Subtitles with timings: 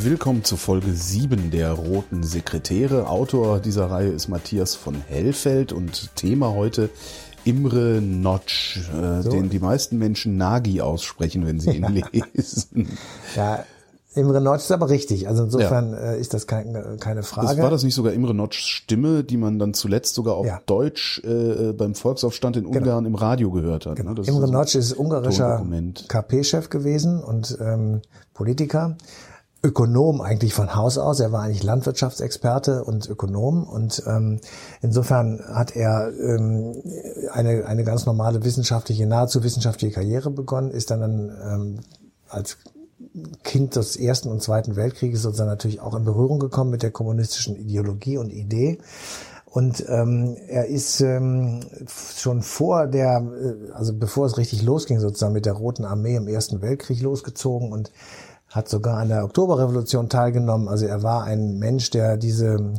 [0.00, 3.08] Willkommen zu Folge 7 der Roten Sekretäre.
[3.08, 6.88] Autor dieser Reihe ist Matthias von Hellfeld und Thema heute
[7.44, 9.30] Imre Notch, äh, so.
[9.30, 12.88] den die meisten Menschen Nagi aussprechen, wenn sie ihn lesen.
[13.36, 13.64] Ja,
[14.14, 15.28] Imre Notch ist aber richtig.
[15.28, 16.12] Also insofern ja.
[16.12, 17.48] Äh, ist das kein, keine Frage.
[17.48, 20.60] Das war das nicht sogar Imre Notchs Stimme, die man dann zuletzt sogar auf ja.
[20.64, 22.78] Deutsch äh, beim Volksaufstand in genau.
[22.78, 23.08] Ungarn genau.
[23.08, 23.96] im Radio gehört hat.
[23.96, 24.12] Genau.
[24.12, 24.22] Ne?
[24.26, 25.64] Imre Notch ist ungarischer
[26.08, 28.00] KP-Chef gewesen und ähm,
[28.32, 28.96] Politiker.
[29.64, 31.20] Ökonom eigentlich von Haus aus.
[31.20, 34.40] Er war eigentlich Landwirtschaftsexperte und Ökonom und ähm,
[34.80, 36.82] insofern hat er ähm,
[37.30, 41.80] eine, eine ganz normale wissenschaftliche, nahezu wissenschaftliche Karriere begonnen, ist dann ähm,
[42.28, 42.58] als
[43.44, 47.56] Kind des Ersten und Zweiten Weltkrieges sozusagen natürlich auch in Berührung gekommen mit der kommunistischen
[47.56, 48.78] Ideologie und Idee.
[49.44, 51.60] Und ähm, er ist ähm,
[52.16, 56.26] schon vor der, äh, also bevor es richtig losging, sozusagen mit der Roten Armee im
[56.26, 57.92] Ersten Weltkrieg losgezogen und
[58.52, 60.68] hat sogar an der Oktoberrevolution teilgenommen.
[60.68, 62.74] Also er war ein Mensch, der diese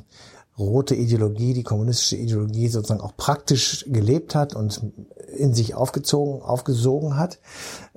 [0.57, 4.81] rote Ideologie, die kommunistische Ideologie sozusagen auch praktisch gelebt hat und
[5.35, 7.39] in sich aufgezogen, aufgesogen hat.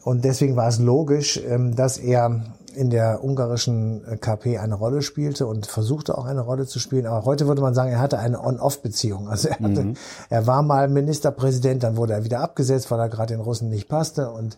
[0.02, 5.02] Und deswegen war es logisch, ähm, dass er in der ungarischen äh, KP eine Rolle
[5.02, 7.06] spielte und versuchte auch eine Rolle zu spielen.
[7.06, 9.28] Aber heute würde man sagen, er hatte eine On-Off-Beziehung.
[9.28, 9.94] Also er, hatte, mhm.
[10.30, 13.88] er war mal Ministerpräsident, dann wurde er wieder abgesetzt, weil er gerade den Russen nicht
[13.88, 14.56] passte und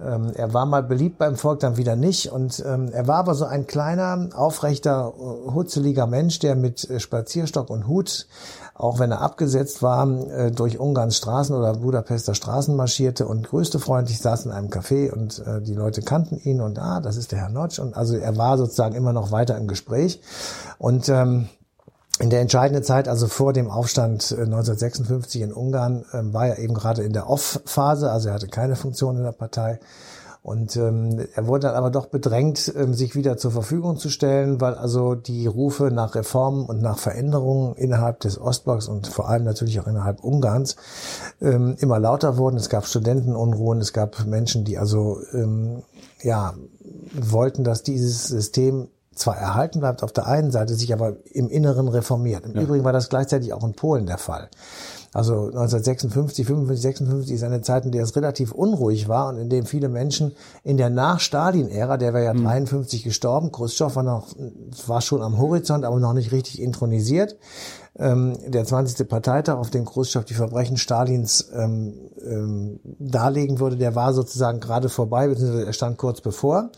[0.00, 2.30] ähm, er war mal beliebt beim Volk, dann wieder nicht.
[2.30, 7.00] Und ähm, er war aber so ein kleiner, aufrechter, äh, hutzeliger Mensch, der mit äh,
[7.00, 8.26] Spazierstock und Hut,
[8.74, 13.78] auch wenn er abgesetzt war, äh, durch Ungarns Straßen oder Budapester Straßen marschierte und größte
[13.78, 17.32] freundlich saß in einem Café und äh, die Leute kannten ihn und ah, das ist
[17.32, 17.78] der Herr Notch.
[17.78, 20.20] Und also er war sozusagen immer noch weiter im Gespräch.
[20.78, 21.48] Und ähm,
[22.18, 26.58] in der entscheidenden Zeit, also vor dem Aufstand 1956 äh, in Ungarn, ähm, war er
[26.58, 29.80] eben gerade in der Off-Phase, also er hatte keine Funktion in der Partei.
[30.42, 34.60] Und ähm, er wurde dann aber doch bedrängt, ähm, sich wieder zur Verfügung zu stellen,
[34.60, 39.42] weil also die Rufe nach Reformen und nach Veränderungen innerhalb des Ostblocks und vor allem
[39.42, 40.76] natürlich auch innerhalb Ungarns
[41.40, 42.58] ähm, immer lauter wurden.
[42.58, 45.82] Es gab Studentenunruhen, es gab Menschen, die also ähm,
[46.22, 46.54] ja
[47.12, 51.88] wollten, dass dieses System zwar erhalten bleibt auf der einen Seite, sich aber im Inneren
[51.88, 52.44] reformiert.
[52.44, 52.62] Im ja.
[52.62, 54.48] Übrigen war das gleichzeitig auch in Polen der Fall.
[55.12, 59.48] Also 1956, 55, 56 ist eine Zeit, in der es relativ unruhig war und in
[59.48, 60.32] dem viele Menschen
[60.62, 62.44] in der Nach-Stalin-Ära, der war ja mhm.
[62.44, 64.28] 53 gestorben, Khrushchev war noch,
[64.86, 67.36] war schon am Horizont, aber noch nicht richtig intronisiert.
[67.98, 69.08] Ähm, der 20.
[69.08, 74.88] Parteitag, auf dem Khrushchev die Verbrechen Stalins ähm, ähm, darlegen würde, der war sozusagen gerade
[74.88, 76.70] vorbei, beziehungsweise er stand kurz bevor.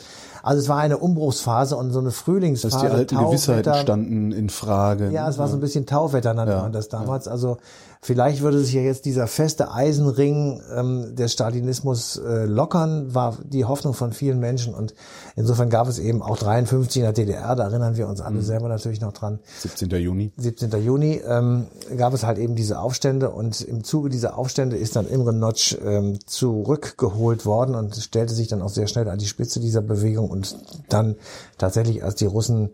[0.42, 2.74] Also es war eine Umbruchsphase und so eine Frühlingsphase.
[2.74, 3.30] Dass die alten Tauwetter.
[3.30, 5.10] Gewissheiten standen in Frage.
[5.10, 6.62] Ja, es war so ein bisschen Tauwetter nannte ja.
[6.62, 7.26] man das damals.
[7.26, 7.58] Also
[8.00, 13.64] Vielleicht würde sich ja jetzt dieser feste Eisenring ähm, des Stalinismus äh, lockern, war die
[13.64, 14.72] Hoffnung von vielen Menschen.
[14.72, 14.94] Und
[15.34, 18.42] insofern gab es eben auch 53 in der DDR, da erinnern wir uns alle mhm.
[18.42, 19.40] selber natürlich noch dran.
[19.58, 19.90] 17.
[19.90, 20.32] Juni.
[20.36, 20.70] 17.
[20.80, 25.08] Juni ähm, gab es halt eben diese Aufstände und im Zuge dieser Aufstände ist dann
[25.08, 29.60] Imre Notch ähm, zurückgeholt worden und stellte sich dann auch sehr schnell an die Spitze
[29.60, 30.58] dieser Bewegung und
[30.88, 31.16] dann
[31.56, 32.70] tatsächlich, als die Russen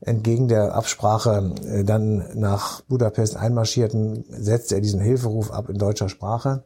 [0.00, 6.08] entgegen der Absprache äh, dann nach Budapest einmarschierten, setzte er diesen Hilferuf ab in deutscher
[6.08, 6.64] Sprache.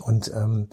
[0.00, 0.68] Und ähm,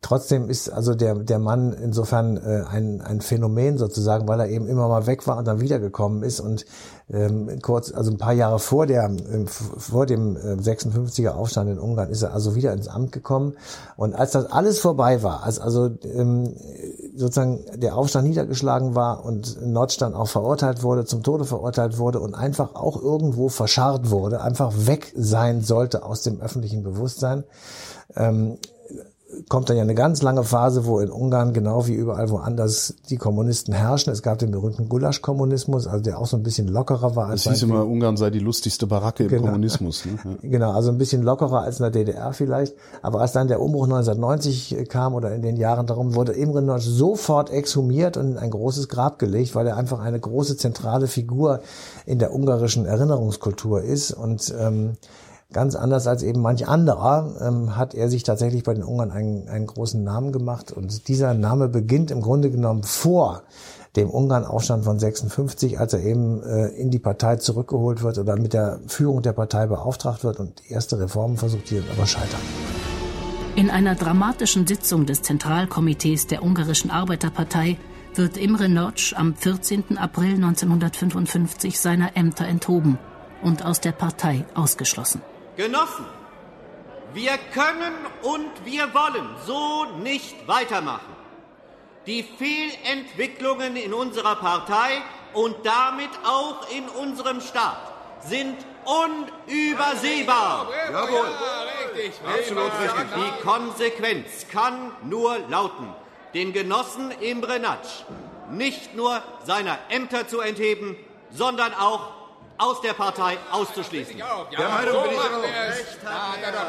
[0.00, 4.66] trotzdem ist also der, der Mann insofern äh, ein, ein Phänomen sozusagen, weil er eben
[4.66, 6.64] immer mal weg war und dann wiedergekommen ist und
[7.12, 11.78] ähm, kurz, also ein paar Jahre vor der, äh, vor dem äh, 56er Aufstand in
[11.78, 13.54] Ungarn ist er also wieder ins Amt gekommen.
[13.96, 16.54] Und als das alles vorbei war, als also ähm,
[17.14, 22.34] sozusagen der Aufstand niedergeschlagen war und Nordstand auch verurteilt wurde, zum Tode verurteilt wurde und
[22.34, 27.44] einfach auch irgendwo verscharrt wurde, einfach weg sein sollte aus dem öffentlichen Bewusstsein,
[28.16, 28.58] ähm,
[29.48, 33.16] kommt dann ja eine ganz lange Phase, wo in Ungarn genau wie überall woanders die
[33.16, 34.12] Kommunisten herrschen.
[34.12, 37.28] Es gab den berühmten Gulasch-Kommunismus, also der auch so ein bisschen lockerer war.
[37.28, 39.42] Als es hieß immer, Ungarn sei die lustigste Baracke genau.
[39.42, 40.04] im Kommunismus.
[40.04, 40.10] Ne?
[40.42, 40.48] Ja.
[40.50, 42.74] Genau, also ein bisschen lockerer als in der DDR vielleicht.
[43.02, 46.84] Aber als dann der Umbruch 1990 kam oder in den Jahren darum, wurde Imre Notch
[46.84, 51.60] sofort exhumiert und in ein großes Grab gelegt, weil er einfach eine große zentrale Figur
[52.06, 54.96] in der ungarischen Erinnerungskultur ist und ähm,
[55.52, 59.48] Ganz anders als eben manch anderer ähm, hat er sich tatsächlich bei den Ungarn einen,
[59.48, 60.70] einen großen Namen gemacht.
[60.70, 63.42] Und dieser Name beginnt im Grunde genommen vor
[63.96, 68.52] dem Ungarn-Aufstand von 56, als er eben äh, in die Partei zurückgeholt wird oder mit
[68.52, 72.40] der Führung der Partei beauftragt wird und erste Reformen versucht, die aber scheitern.
[73.56, 77.76] In einer dramatischen Sitzung des Zentralkomitees der ungarischen Arbeiterpartei
[78.14, 79.98] wird Imre Notch am 14.
[79.98, 82.98] April 1955 seiner Ämter enthoben
[83.42, 85.22] und aus der Partei ausgeschlossen.
[85.60, 86.06] Genossen,
[87.12, 87.92] wir können
[88.22, 91.14] und wir wollen so nicht weitermachen.
[92.06, 95.02] Die Fehlentwicklungen in unserer Partei
[95.34, 97.76] und damit auch in unserem Staat
[98.24, 100.66] sind unübersehbar.
[100.90, 101.28] Jawohl.
[101.94, 103.06] richtig, Absolut richtig.
[103.16, 105.92] Die Konsequenz kann nur lauten,
[106.32, 108.04] den Genossen Imre Natsch
[108.50, 110.96] nicht nur seiner Ämter zu entheben,
[111.30, 112.19] sondern auch
[112.60, 114.16] aus der Partei auszuschließen.
[114.16, 116.60] Der Meinung bin ich auch.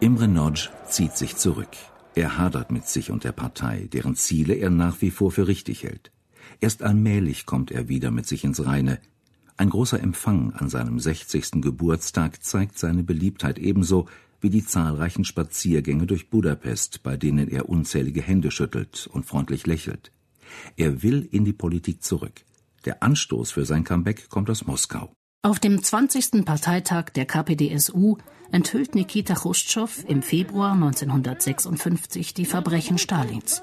[0.00, 1.68] Imre Nodge zieht sich zurück.
[2.14, 5.84] Er hadert mit sich und der Partei, deren Ziele er nach wie vor für richtig
[5.84, 6.10] hält.
[6.60, 8.98] Erst allmählich kommt er wieder mit sich ins Reine.
[9.56, 11.62] Ein großer Empfang an seinem 60.
[11.62, 14.08] Geburtstag zeigt seine Beliebtheit ebenso
[14.40, 20.10] wie die zahlreichen Spaziergänge durch Budapest, bei denen er unzählige Hände schüttelt und freundlich lächelt.
[20.76, 22.42] Er will in die Politik zurück.
[22.84, 25.12] Der Anstoß für sein Comeback kommt aus Moskau.
[25.42, 26.44] Auf dem 20.
[26.44, 28.16] Parteitag der KPDSU
[28.50, 33.62] enthüllt Nikita Chruschtschow im Februar 1956 die Verbrechen Stalins.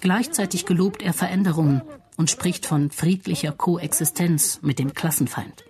[0.00, 1.82] Gleichzeitig gelobt er Veränderungen
[2.16, 5.64] und spricht von friedlicher Koexistenz mit dem Klassenfeind.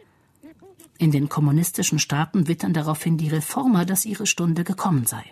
[0.99, 5.25] In den kommunistischen Staaten wittern daraufhin die Reformer, dass ihre Stunde gekommen sei.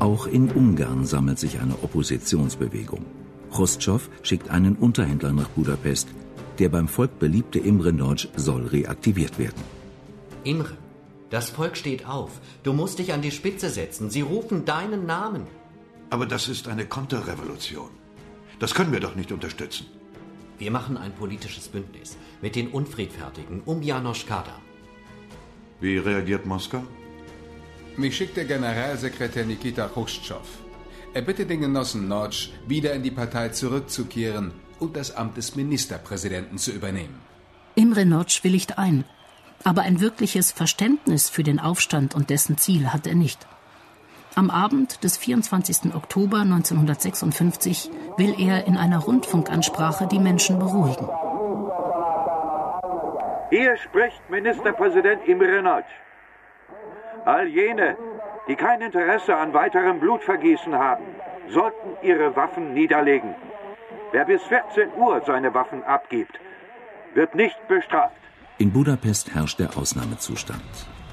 [0.00, 3.04] Auch in Ungarn sammelt sich eine Oppositionsbewegung.
[3.50, 6.08] Chrustschow schickt einen Unterhändler nach Budapest.
[6.58, 9.62] Der beim Volk beliebte Imre Nagy soll reaktiviert werden.
[10.44, 10.76] Imre,
[11.30, 12.40] das Volk steht auf.
[12.62, 14.10] Du musst dich an die Spitze setzen.
[14.10, 15.46] Sie rufen deinen Namen.
[16.10, 17.90] Aber das ist eine Konterrevolution.
[18.58, 19.86] Das können wir doch nicht unterstützen.
[20.58, 24.58] Wir machen ein politisches Bündnis mit den Unfriedfertigen um Janosch Kader.
[25.80, 26.82] Wie reagiert Moskau?
[27.96, 30.69] Mich schickt der Generalsekretär Nikita Khrushchev.
[31.12, 36.56] Er bittet den Genossen Notch, wieder in die Partei zurückzukehren und das Amt des Ministerpräsidenten
[36.56, 37.20] zu übernehmen.
[37.74, 39.04] Imre Notch willigt ein,
[39.64, 43.44] aber ein wirkliches Verständnis für den Aufstand und dessen Ziel hat er nicht.
[44.36, 45.96] Am Abend des 24.
[45.96, 51.08] Oktober 1956 will er in einer Rundfunkansprache die Menschen beruhigen.
[53.50, 55.88] Hier spricht Ministerpräsident Imre Nagy.
[57.24, 57.96] All jene,
[58.48, 61.04] die kein Interesse an weiterem Blutvergießen haben,
[61.48, 63.34] sollten ihre Waffen niederlegen.
[64.12, 66.38] Wer bis 14 Uhr seine Waffen abgibt,
[67.14, 68.16] wird nicht bestraft.
[68.58, 70.62] In Budapest herrscht der Ausnahmezustand.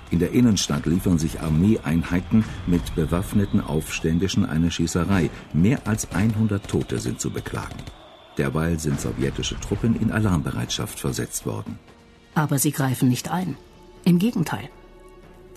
[0.10, 5.30] In der Innenstadt liefern sich Armeeeinheiten mit bewaffneten Aufständischen eine Schießerei.
[5.54, 7.84] Mehr als 100 Tote sind zu beklagen.
[8.38, 11.80] Derweil sind sowjetische Truppen in Alarmbereitschaft versetzt worden.
[12.36, 13.58] Aber sie greifen nicht ein.
[14.06, 14.70] Im Gegenteil.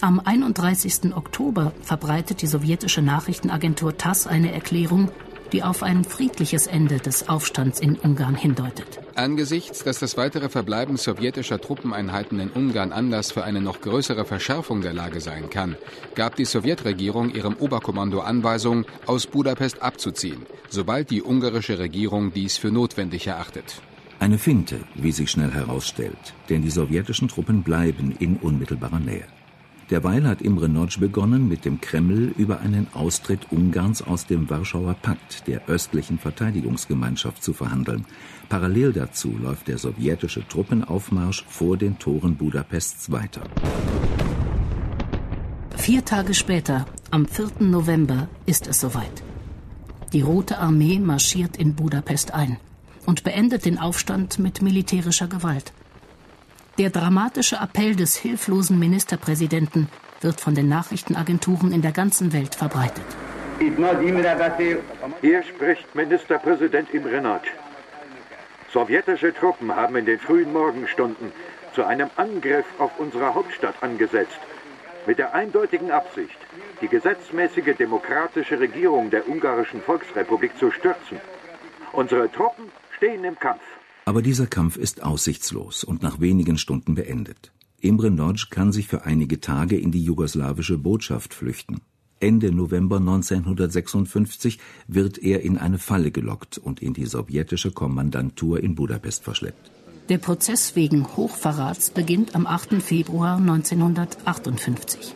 [0.02, 1.14] Am 31.
[1.14, 5.10] Oktober verbreitet die sowjetische Nachrichtenagentur TASS eine Erklärung,
[5.52, 8.98] die auf ein friedliches Ende des Aufstands in Ungarn hindeutet.
[9.14, 14.80] Angesichts, dass das weitere Verbleiben sowjetischer Truppeneinheiten in Ungarn Anlass für eine noch größere Verschärfung
[14.80, 15.76] der Lage sein kann,
[16.14, 22.70] gab die Sowjetregierung ihrem Oberkommando Anweisung, aus Budapest abzuziehen, sobald die ungarische Regierung dies für
[22.70, 23.82] notwendig erachtet.
[24.18, 29.26] Eine Finte, wie sich schnell herausstellt, denn die sowjetischen Truppen bleiben in unmittelbarer Nähe.
[29.90, 34.94] Derweil hat Imre Nagy begonnen, mit dem Kreml über einen Austritt Ungarns aus dem Warschauer
[34.94, 38.06] Pakt, der östlichen Verteidigungsgemeinschaft, zu verhandeln.
[38.48, 43.42] Parallel dazu läuft der sowjetische Truppenaufmarsch vor den Toren Budapests weiter.
[45.76, 47.50] Vier Tage später, am 4.
[47.58, 49.24] November, ist es soweit.
[50.12, 52.58] Die Rote Armee marschiert in Budapest ein
[53.06, 55.72] und beendet den Aufstand mit militärischer Gewalt.
[56.80, 59.90] Der dramatische Appell des hilflosen Ministerpräsidenten
[60.22, 63.04] wird von den Nachrichtenagenturen in der ganzen Welt verbreitet.
[65.20, 67.50] Hier spricht Ministerpräsident Imre Nagy.
[68.72, 71.32] Sowjetische Truppen haben in den frühen Morgenstunden
[71.74, 74.40] zu einem Angriff auf unsere Hauptstadt angesetzt,
[75.06, 76.38] mit der eindeutigen Absicht,
[76.80, 81.20] die gesetzmäßige demokratische Regierung der Ungarischen Volksrepublik zu stürzen.
[81.92, 83.60] Unsere Truppen stehen im Kampf.
[84.10, 87.52] Aber dieser Kampf ist aussichtslos und nach wenigen Stunden beendet.
[87.78, 91.80] Imre Nagy kann sich für einige Tage in die jugoslawische Botschaft flüchten.
[92.18, 98.74] Ende November 1956 wird er in eine Falle gelockt und in die sowjetische Kommandantur in
[98.74, 99.70] Budapest verschleppt.
[100.08, 102.82] Der Prozess wegen Hochverrats beginnt am 8.
[102.82, 105.14] Februar 1958.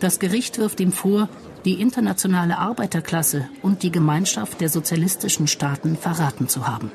[0.00, 1.28] Das Gericht wirft ihm vor,
[1.64, 6.90] die internationale Arbeiterklasse und die Gemeinschaft der sozialistischen Staaten verraten zu haben.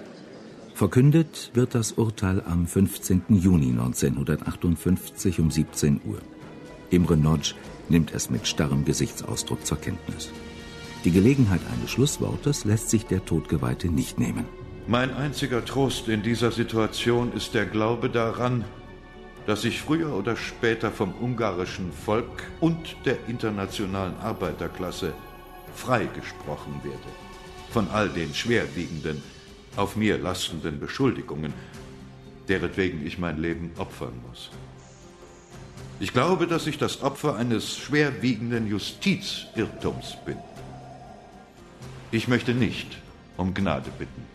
[0.75, 3.23] Verkündet wird das Urteil am 15.
[3.29, 6.17] Juni 1958 um 17 Uhr.
[6.89, 7.55] Imre Nodge
[7.87, 10.31] nimmt es mit starrem Gesichtsausdruck zur Kenntnis.
[11.05, 14.43] Die Gelegenheit eines Schlusswortes lässt sich der Todgeweihte nicht nehmen.
[14.85, 18.65] Mein einziger Trost in dieser Situation ist der Glaube daran,
[19.47, 25.13] dass ich früher oder später vom ungarischen Volk und der internationalen Arbeiterklasse
[25.73, 26.99] freigesprochen werde.
[27.69, 29.23] Von all den schwerwiegenden
[29.75, 31.53] auf mir lastenden Beschuldigungen,
[32.47, 34.49] deretwegen ich mein Leben opfern muss.
[35.99, 40.37] Ich glaube, dass ich das Opfer eines schwerwiegenden Justizirrtums bin.
[42.11, 42.97] Ich möchte nicht
[43.37, 44.34] um Gnade bitten.